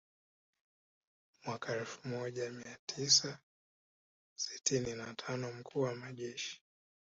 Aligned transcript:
Mwaka 1.45 1.73
elfu 1.77 2.07
moja 2.07 2.51
mia 2.51 2.77
tisa 2.85 3.39
sitini 4.35 4.93
na 4.93 5.13
tano 5.13 5.51
mkuu 5.53 5.81
wa 5.81 6.13
jeshi 6.13 6.61